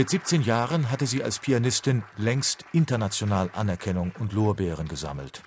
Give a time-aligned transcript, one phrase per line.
[0.00, 5.42] Mit 17 Jahren hatte sie als Pianistin längst international Anerkennung und Lorbeeren gesammelt.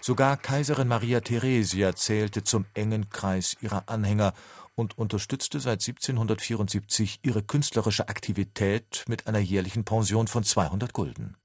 [0.00, 4.32] Sogar Kaiserin Maria Theresia zählte zum engen Kreis ihrer Anhänger
[4.74, 11.36] und unterstützte seit 1774 ihre künstlerische Aktivität mit einer jährlichen Pension von 200 Gulden.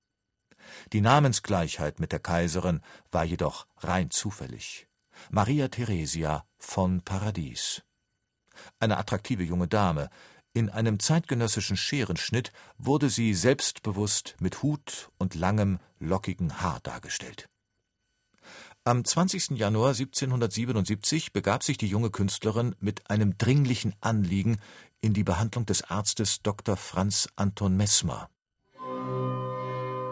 [0.93, 2.80] Die Namensgleichheit mit der Kaiserin
[3.11, 4.88] war jedoch rein zufällig.
[5.31, 7.83] Maria Theresia von Paradies.
[8.80, 10.09] Eine attraktive junge Dame,
[10.53, 17.49] in einem zeitgenössischen Scherenschnitt wurde sie selbstbewusst mit Hut und langem, lockigen Haar dargestellt.
[18.85, 19.52] Am 20.
[19.52, 24.58] Januar 1777 begab sich die junge Künstlerin mit einem dringlichen Anliegen
[25.00, 26.75] in die Behandlung des Arztes Dr.
[26.75, 28.30] Franz Anton Messmer.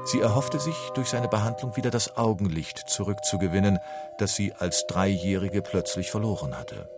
[0.06, 3.78] Sie erhoffte sich, durch seine Behandlung wieder das Augenlicht zurückzugewinnen,
[4.18, 6.90] das sie als Dreijährige plötzlich verloren hatte.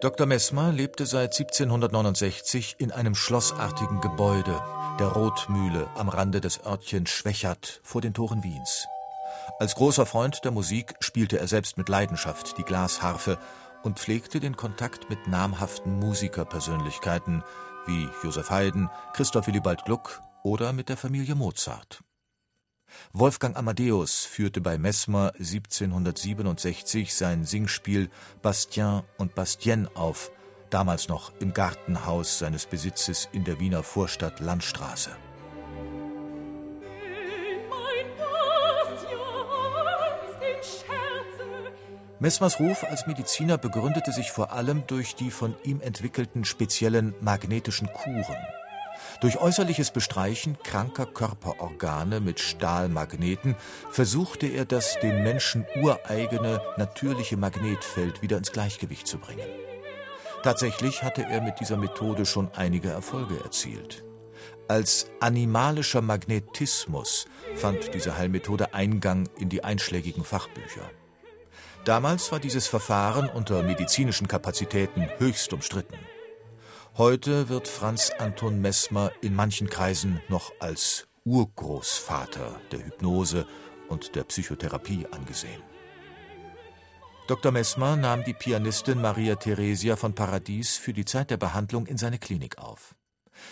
[0.00, 0.26] Dr.
[0.26, 4.58] Messmer lebte seit 1769 in einem schlossartigen Gebäude,
[4.98, 8.86] der Rotmühle am Rande des Örtchens Schwächert vor den Toren Wiens.
[9.58, 13.36] Als großer Freund der Musik spielte er selbst mit Leidenschaft die Glasharfe
[13.82, 17.44] und pflegte den Kontakt mit namhaften Musikerpersönlichkeiten
[17.84, 22.02] wie Josef Haydn, Christoph Willibald Gluck oder mit der Familie Mozart.
[23.12, 28.10] Wolfgang Amadeus führte bei Messmer 1767 sein Singspiel
[28.42, 30.30] Bastien und Bastienne auf,
[30.70, 35.10] damals noch im Gartenhaus seines Besitzes in der Wiener Vorstadt Landstraße.
[42.20, 47.88] Messmers Ruf als Mediziner begründete sich vor allem durch die von ihm entwickelten speziellen magnetischen
[47.92, 48.36] Kuren.
[49.20, 53.56] Durch äußerliches Bestreichen kranker Körperorgane mit Stahlmagneten
[53.90, 59.48] versuchte er das dem Menschen ureigene natürliche Magnetfeld wieder ins Gleichgewicht zu bringen.
[60.42, 64.04] Tatsächlich hatte er mit dieser Methode schon einige Erfolge erzielt.
[64.68, 67.26] Als animalischer Magnetismus
[67.56, 70.88] fand diese Heilmethode Eingang in die einschlägigen Fachbücher.
[71.84, 75.98] Damals war dieses Verfahren unter medizinischen Kapazitäten höchst umstritten.
[76.96, 83.46] Heute wird Franz Anton Messmer in manchen Kreisen noch als Urgroßvater der Hypnose
[83.88, 85.62] und der Psychotherapie angesehen.
[87.28, 87.52] Dr.
[87.52, 92.18] Messmer nahm die Pianistin Maria Theresia von Paradies für die Zeit der Behandlung in seine
[92.18, 92.96] Klinik auf.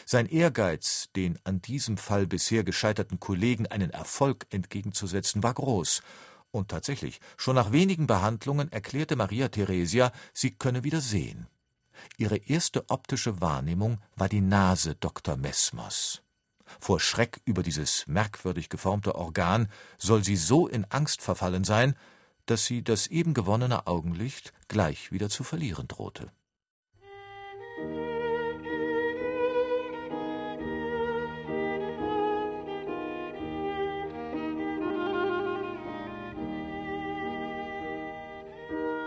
[0.05, 6.03] Sein Ehrgeiz, den an diesem Fall bisher gescheiterten Kollegen einen Erfolg entgegenzusetzen, war groß,
[6.51, 11.47] und tatsächlich, schon nach wenigen Behandlungen erklärte Maria Theresia, sie könne wieder sehen.
[12.17, 15.37] Ihre erste optische Wahrnehmung war die Nase Dr.
[15.37, 16.23] Messmers.
[16.79, 21.95] Vor Schreck über dieses merkwürdig geformte Organ soll sie so in Angst verfallen sein,
[22.47, 26.31] dass sie das eben gewonnene Augenlicht gleich wieder zu verlieren drohte.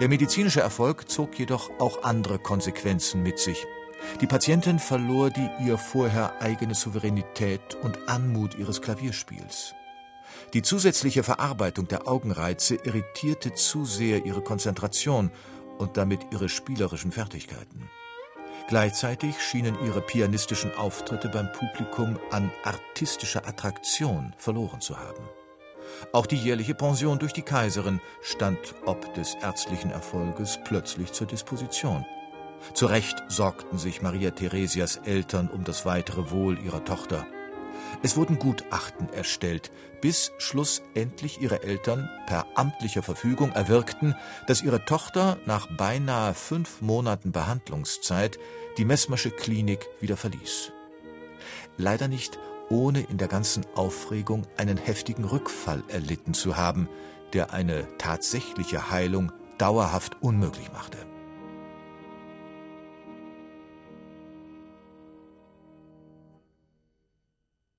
[0.02, 3.68] Der medizinische Erfolg zog jedoch auch andere Konsequenzen mit sich.
[4.20, 9.76] Die Patientin verlor die ihr vorher eigene Souveränität und Anmut ihres Klavierspiels.
[10.56, 15.30] Die zusätzliche Verarbeitung der Augenreize irritierte zu sehr ihre Konzentration
[15.78, 17.88] und damit ihre spielerischen Fertigkeiten.
[18.70, 25.30] Gleichzeitig schienen ihre pianistischen Auftritte beim Publikum an artistischer Attraktion verloren zu haben.
[26.12, 32.06] Auch die jährliche Pension durch die Kaiserin stand ob des ärztlichen Erfolges plötzlich zur Disposition.
[32.74, 37.26] Zu Recht sorgten sich Maria Theresias Eltern um das weitere Wohl ihrer Tochter.
[38.04, 39.72] Es wurden Gutachten erstellt,
[40.02, 44.16] bis schlussendlich ihre Eltern per amtlicher Verfügung erwirkten,
[44.48, 48.40] dass ihre Tochter nach beinahe fünf Monaten Behandlungszeit
[48.78, 50.72] die Messmersche Klinik wieder verließ.
[51.78, 52.40] Leider nicht
[52.72, 56.88] ohne in der ganzen Aufregung einen heftigen Rückfall erlitten zu haben,
[57.34, 60.98] der eine tatsächliche Heilung dauerhaft unmöglich machte.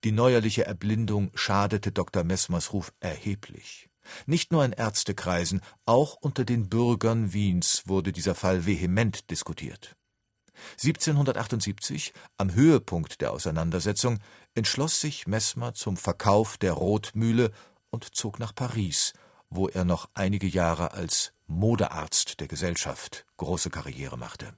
[0.04, 2.24] Die neuerliche Erblindung schadete Dr.
[2.24, 3.88] Messmers Ruf erheblich.
[4.26, 9.96] Nicht nur in Ärztekreisen, auch unter den Bürgern Wiens wurde dieser Fall vehement diskutiert.
[10.72, 14.18] 1778, am Höhepunkt der Auseinandersetzung,
[14.54, 17.52] entschloss sich Messmer zum Verkauf der Rotmühle
[17.90, 19.12] und zog nach Paris,
[19.50, 24.54] wo er noch einige Jahre als Modearzt der Gesellschaft große Karriere machte.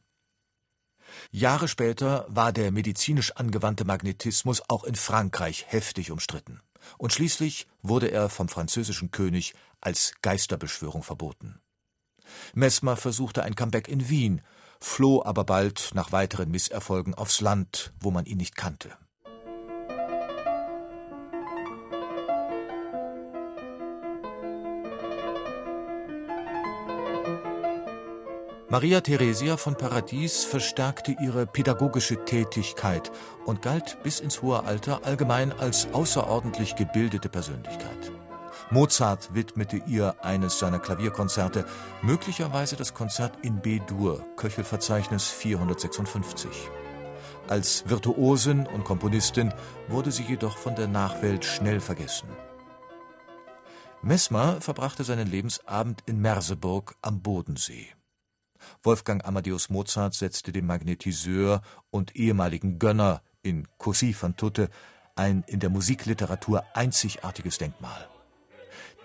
[1.30, 6.60] Jahre später war der medizinisch angewandte Magnetismus auch in Frankreich heftig umstritten,
[6.98, 11.60] und schließlich wurde er vom französischen König als Geisterbeschwörung verboten.
[12.54, 14.42] Messmer versuchte ein Comeback in Wien,
[14.80, 18.96] floh aber bald nach weiteren Misserfolgen aufs Land, wo man ihn nicht kannte.
[28.74, 33.12] Maria Theresia von Paradies verstärkte ihre pädagogische Tätigkeit
[33.46, 38.10] und galt bis ins hohe Alter allgemein als außerordentlich gebildete Persönlichkeit.
[38.70, 41.66] Mozart widmete ihr eines seiner Klavierkonzerte,
[42.02, 46.50] möglicherweise das Konzert in B-Dur, Köchelverzeichnis 456.
[47.46, 49.54] Als Virtuosin und Komponistin
[49.86, 52.28] wurde sie jedoch von der Nachwelt schnell vergessen.
[54.02, 57.94] Messmer verbrachte seinen Lebensabend in Merseburg am Bodensee.
[58.82, 64.70] Wolfgang Amadeus Mozart setzte dem Magnetiseur und ehemaligen Gönner in Così fan tutte
[65.16, 68.08] ein in der Musikliteratur einzigartiges Denkmal.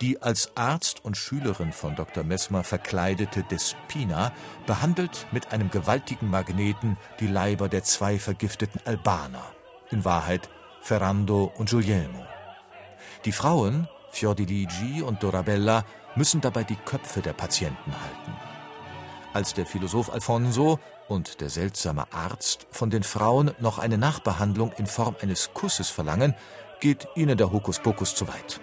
[0.02, 2.24] Die als Arzt und Schülerin von Dr.
[2.24, 4.32] Messmer verkleidete Despina
[4.66, 9.44] behandelt mit einem gewaltigen Magneten die Leiber der zwei vergifteten Albaner,
[9.92, 10.50] in Wahrheit
[10.82, 12.26] Ferrando und Guglielmo.
[13.26, 15.84] Die Frauen, Fiordiligi und Dorabella,
[16.16, 18.49] müssen dabei die Köpfe der Patienten halten.
[19.40, 24.86] Als der Philosoph Alfonso und der seltsame Arzt von den Frauen noch eine Nachbehandlung in
[24.86, 26.36] Form eines Kusses verlangen,
[26.82, 28.60] geht ihnen der Hokuspokus zu weit.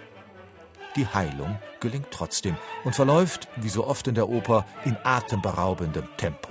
[0.94, 6.50] Die Heilung gelingt trotzdem und verläuft, wie so oft in der Oper, in atemberaubendem Tempo.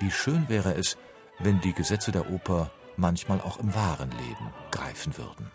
[0.00, 0.96] Wie schön wäre es,
[1.38, 5.50] wenn die Gesetze der Oper manchmal auch im wahren Leben greifen würden.